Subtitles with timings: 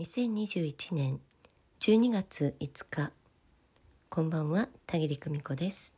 [0.00, 1.20] 2021年
[1.78, 3.12] 12月5日
[4.08, 5.94] こんばんは田切久美子です。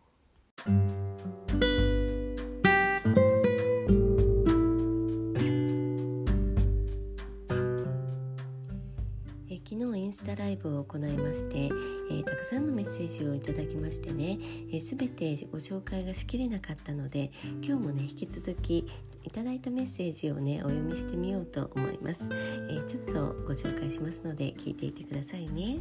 [9.49, 14.39] え昨日インスタライブを行いまして、えー、たくさんのメッセージをいただきましてね、
[14.73, 17.31] えー、全てご紹介がしきれなかったので
[17.63, 18.87] 今日もね引き続き
[19.27, 25.81] いただいたメッセージをねお読みしてみようと思います、えー、ちょっとご紹介しますので聞いていてくださいね。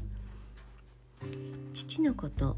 [1.74, 2.58] 父のこと。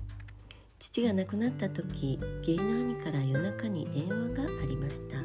[0.79, 5.17] 父が亡くなった時義理の兄から夜中に電話がありました。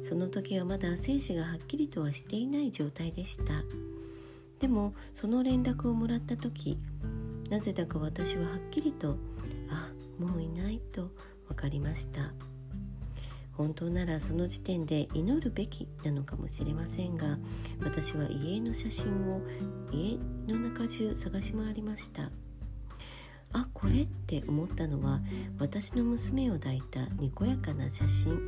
[0.00, 3.64] その時はまだ生死がはっきりとはしていない状態でした。
[4.60, 6.78] でもその連絡をもらった時
[7.50, 9.16] なぜだか私ははっきりと
[9.70, 11.10] あもういないと
[11.48, 12.32] 分かりました。
[13.58, 17.38] 本当ならその時点で祈るべきなのかもしれませんが
[17.82, 19.42] 私は家の写真を
[19.90, 20.16] 家
[20.46, 22.30] の中中探し回りました。
[23.52, 25.20] あこれって思ったのは
[25.58, 28.38] 私の娘を抱いたにこやかな写真。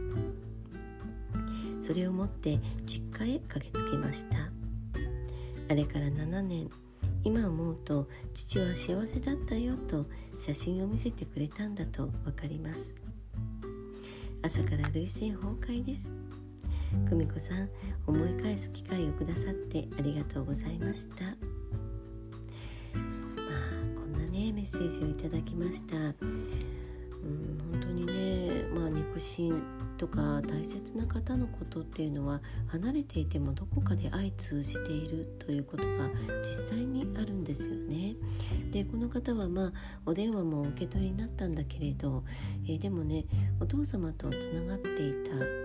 [1.80, 4.38] それを持って実家へ駆けつけました。
[5.68, 6.70] あれから7年
[7.24, 10.06] 今思うと父は幸せだったよと
[10.38, 13.09] 写真を見せてくれたんだと分かります。
[14.42, 16.12] 朝から涙腺崩壊です。
[17.08, 17.69] 久美子さん
[18.06, 21.24] 思い返す機会をくださってありがとうございました。
[21.24, 21.36] まあ
[23.94, 25.97] こんなねメッセージをいただきました。
[25.97, 26.14] うん
[27.70, 29.62] 本当にねまあ肉親
[29.98, 36.08] とか大切な方のことっていうのは離れていてもどこかで相通じているということが
[36.42, 37.77] 実際にあるんですよ。
[38.70, 39.72] でこの方はまあ
[40.06, 42.24] お電話もお受け取りになったんだけれど、
[42.66, 43.24] えー、でもね
[43.60, 45.12] お父様とつながってい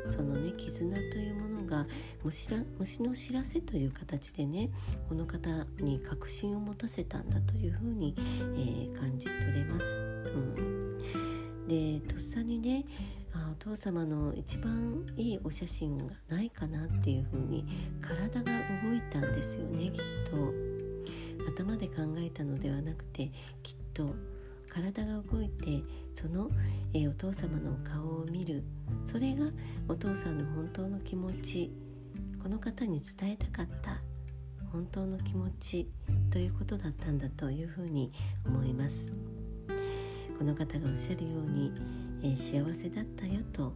[0.03, 1.85] たそのね絆というものが
[2.23, 4.69] 虫ら虫の知らせという形でね
[5.07, 9.99] この方に確信を持たせたんだというふうに、えー、感じ取れます。
[9.99, 10.97] うん、
[11.67, 12.85] でとっさにね
[13.33, 17.65] あお父様の一番いいお写真がないかなっていう風に
[18.01, 18.51] 体が
[18.83, 20.74] 動いたんですよねきっと
[21.55, 23.31] 頭で考えたのではなくて
[23.63, 24.13] きっと
[24.69, 25.83] 体が動いて
[26.13, 26.49] その、
[26.93, 28.63] えー、お父様の顔を見る。
[29.05, 29.45] それが
[29.87, 31.71] お父さんの本当の気持ち。
[32.41, 34.01] この方に伝えたかった。
[34.71, 35.89] 本当の気持ち。
[36.29, 38.11] ということだったんだというふうに
[38.45, 39.13] 思います。
[40.37, 41.71] この方がおっしゃるように
[42.25, 43.73] えー、幸せだったよと。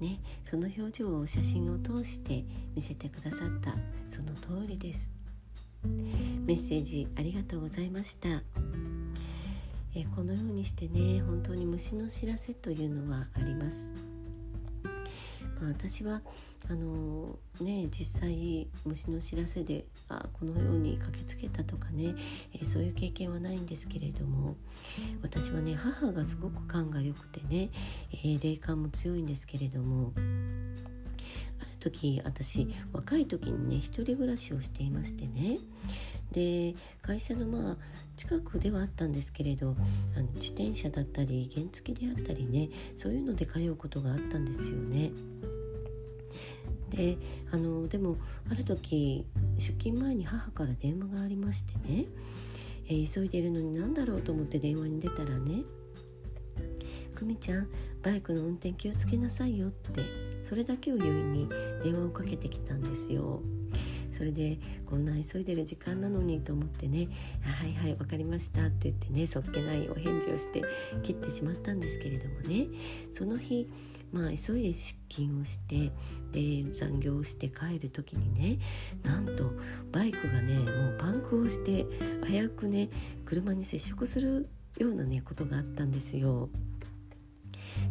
[0.00, 0.20] ね。
[0.44, 2.44] その表情を写真を通して
[2.74, 3.74] 見せてくださった。
[4.08, 5.21] その通りです。
[5.84, 8.28] メッセージありがとうございました、
[9.94, 13.90] え、このようにしてね本当に虫の知らせというのはあります。
[15.60, 16.20] まあ、私は
[16.68, 22.14] あのね実際虫の知らせであこのように駆けつけたとかね、
[22.60, 24.56] え、そういう経験はないんですけれども
[25.22, 27.70] 私はね母がすごく勘が良くてね、
[28.24, 30.12] え、霊感も強いんですけれども
[31.82, 35.58] 時私若い時にね一人暮らしをしていましてね。
[36.30, 37.76] で会社のまあ
[38.16, 39.76] 近くではあったんですけれど
[40.16, 45.10] あの自転車だったり原付であったりねそういうので通うことがあったんですよね。
[46.88, 47.16] で
[47.50, 48.16] あのでも
[48.50, 49.26] ある時
[49.58, 52.06] 出勤前に母から電話がありましてね、
[52.86, 55.64] えー、急いでいるのに何だろうと思って電話に出たらね
[57.16, 57.68] 「久美ちゃん
[58.02, 61.48] バイクの運転気をつけなさいよ」ってそれだけを言いに
[61.82, 63.42] 電話をかけてきたんですよ。
[64.12, 67.08] それでこんな急いでる時間なのにと思ってね
[67.42, 70.62] 「はいはい分かりました」って言ってねそっけないお返事をして
[71.02, 72.68] 切ってしまったんですけれどもね
[73.12, 73.68] その日
[74.12, 75.90] まあ急いで出勤をして
[76.30, 78.58] で残業をして帰る時にね
[79.02, 79.50] なんと
[79.90, 81.86] バイクがねもうパンクをして
[82.26, 82.90] 危うくね
[83.24, 84.48] 車に接触する
[84.78, 86.50] ようなねことがあったんですよ。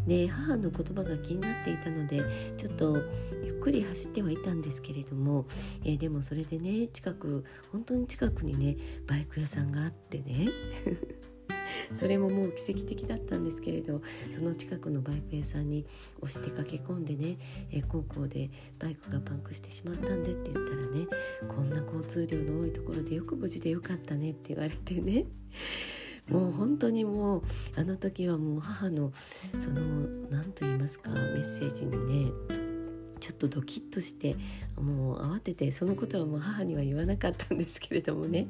[0.08, 2.24] で母の言葉が気になっていたので
[2.58, 2.98] ちょっと
[3.44, 5.46] ゆっくり走ってはいたんですけれども、
[5.84, 10.50] えー、でもそれでね近く本当に近くにねバイク屋さんがあってね
[11.94, 14.02] それももう奇跡的だったんですけれど
[14.32, 15.86] その近くのバイク屋さんに
[16.22, 17.38] 押して駆け込んでね、
[17.72, 18.50] え、高校で
[18.80, 21.08] バイクがパンクしてしまったんでって言ったらね
[21.48, 25.26] こんな交通量の多いところでよく無事でよかったねって言われてね。
[26.32, 27.44] もう本当にもう
[27.76, 29.12] あの時はもう母の
[29.60, 29.82] その
[30.30, 32.32] 何と言いますかメッセージにね
[33.20, 34.36] ちょっとドキッとして
[34.82, 38.48] もう慌ててそのことはもう母には言わなかったんですけれどもね、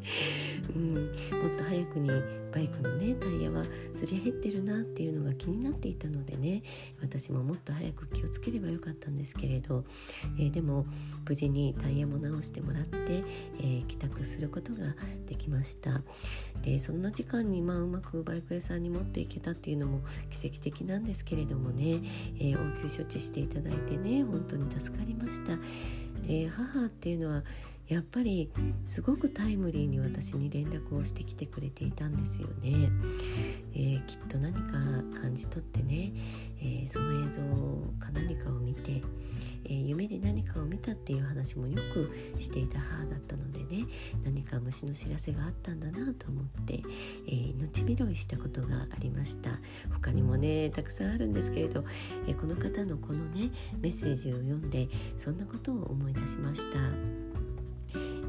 [0.75, 1.01] うん、も
[1.47, 2.09] っと早くに
[2.53, 3.63] バイクのねタイヤは
[3.93, 6.63] すり減ってるなっていうのが気になっていたのでね。
[7.01, 9.83] 私ももっと早く気をつければよかったんですけれど、
[10.37, 10.85] えー、でも
[11.27, 13.23] 無事にタイヤも直してもらって、
[13.59, 14.79] えー、帰宅することが
[15.27, 16.01] できました。
[16.61, 22.01] でそんな時間にまあうまくバイク屋さんに持っていけたっていうのも奇跡的なんですけれどもね、
[22.39, 25.57] えー、応急処置していただいてね本当に助かりました。
[26.27, 27.43] で母っていうのは
[27.87, 28.49] やっぱり
[28.85, 32.89] すごくタイムリーに私に連絡をしてきてくれていたんですよね、
[33.73, 34.77] えー、きっと何か
[35.21, 37.41] 感じ取ってね、ー、その映像
[37.99, 39.01] か何かを見て、
[39.65, 43.85] えー、夢で何かを見たっていう話もよくしていた母だったのでね
[44.23, 46.81] 何か虫の知らせがあったんだなと思って、
[47.27, 49.51] え命拾いしたことがありました。
[49.91, 51.83] 他にもねたくさんあるんですけれど、
[52.27, 56.79] えこの方のこのねメッセージを読んでそんなことを思い出しました。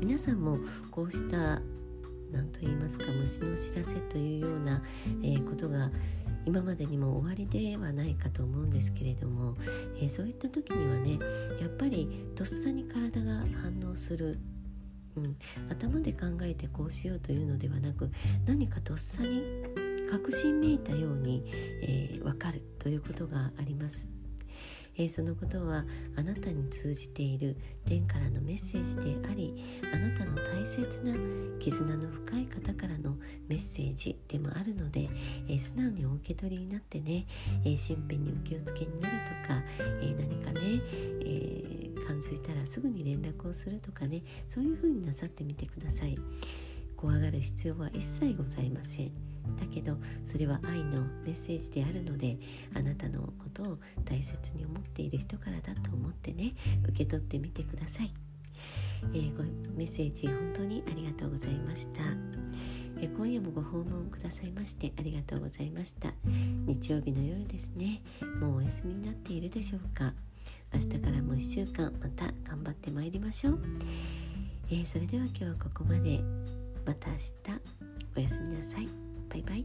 [0.00, 0.58] 皆さんも
[0.90, 1.62] こうした
[2.32, 4.82] 何と言いますか虫の知らせというような、
[6.44, 9.54] 今までにも終わりではないかと思うんですけれども、
[9.96, 11.18] えー、そういった時にはね
[11.60, 14.38] やっぱりとっさに体が反応する、
[15.16, 15.36] うん、
[15.70, 18.10] 頭で考えてこうしようというのではなく
[18.46, 19.42] 何かとっさに
[20.10, 21.44] 確信めいたように、
[21.82, 24.21] えー、分かるということがあります。
[24.96, 25.84] えー、そのことは
[26.16, 29.54] あなたに通じている天からのメッセージであり
[29.92, 31.14] あなたの大切な
[31.58, 33.16] 絆の深い方からの
[33.48, 35.08] メッセージでもあるので、
[35.48, 37.26] えー、素直にお受け取りになってね、
[37.64, 39.62] えー、身辺にお気をつけになるとか、
[40.00, 40.60] え何かね、
[41.24, 41.72] え
[42.06, 46.18] 感づいたらすぐに連絡をするとかねそういうふうになさってみてください。
[47.02, 49.10] 怖がる必要は一切ございません。
[49.58, 52.38] だけどそれは愛のメッセージであるので
[52.76, 56.52] あなたのことを大切に思っている人からだと思ってね
[56.84, 58.12] 受け取ってみてください、
[59.14, 59.42] えー、ご
[59.76, 62.02] メッセージ本当にありがとうございました、
[63.00, 66.14] え、今夜もご訪問くださいましてありがとうございました。
[66.66, 68.00] 日曜日の夜ですね。
[68.40, 70.14] もうお休みになっているでしょうか。
[70.72, 73.58] 明日からも1週間また頑張ってまいりましょう、
[74.70, 76.61] えー、それでは今日はここまで。
[76.84, 77.30] また明日
[78.16, 78.88] おやすみなさい。
[79.28, 79.64] バイバイ。